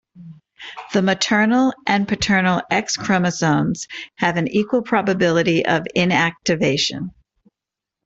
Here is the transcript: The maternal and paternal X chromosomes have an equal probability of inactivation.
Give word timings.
The 0.93 1.03
maternal 1.03 1.75
and 1.85 2.07
paternal 2.07 2.63
X 2.71 2.97
chromosomes 2.97 3.87
have 4.15 4.35
an 4.35 4.47
equal 4.47 4.81
probability 4.81 5.63
of 5.63 5.85
inactivation. 5.95 7.11